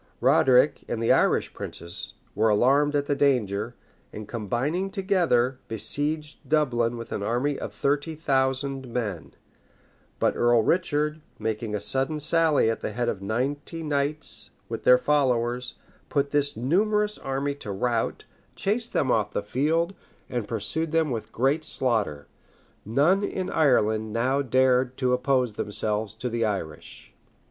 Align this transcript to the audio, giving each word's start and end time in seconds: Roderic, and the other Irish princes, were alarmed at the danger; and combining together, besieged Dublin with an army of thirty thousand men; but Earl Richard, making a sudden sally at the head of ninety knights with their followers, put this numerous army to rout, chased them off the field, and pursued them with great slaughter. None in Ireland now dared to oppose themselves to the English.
Roderic, 0.19 0.83
and 0.89 0.99
the 0.99 1.11
other 1.11 1.21
Irish 1.21 1.53
princes, 1.53 2.15
were 2.33 2.49
alarmed 2.49 2.95
at 2.95 3.05
the 3.05 3.15
danger; 3.15 3.75
and 4.11 4.27
combining 4.27 4.89
together, 4.89 5.59
besieged 5.67 6.49
Dublin 6.49 6.97
with 6.97 7.11
an 7.11 7.21
army 7.21 7.59
of 7.59 7.71
thirty 7.71 8.15
thousand 8.15 8.87
men; 8.91 9.35
but 10.17 10.35
Earl 10.35 10.63
Richard, 10.63 11.21
making 11.37 11.75
a 11.75 11.79
sudden 11.79 12.19
sally 12.19 12.67
at 12.67 12.79
the 12.79 12.93
head 12.93 13.09
of 13.09 13.21
ninety 13.21 13.83
knights 13.83 14.49
with 14.67 14.85
their 14.85 14.97
followers, 14.97 15.75
put 16.09 16.31
this 16.31 16.57
numerous 16.57 17.19
army 17.19 17.53
to 17.53 17.71
rout, 17.71 18.25
chased 18.55 18.93
them 18.93 19.11
off 19.11 19.33
the 19.33 19.43
field, 19.43 19.93
and 20.31 20.47
pursued 20.47 20.91
them 20.91 21.11
with 21.11 21.31
great 21.31 21.63
slaughter. 21.63 22.25
None 22.85 23.21
in 23.21 23.51
Ireland 23.51 24.11
now 24.11 24.41
dared 24.41 24.97
to 24.97 25.13
oppose 25.13 25.53
themselves 25.53 26.15
to 26.15 26.27
the 26.27 26.41
English. 26.43 27.13